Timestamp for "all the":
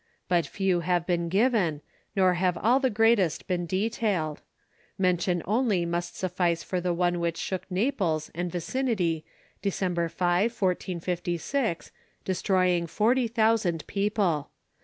2.57-2.89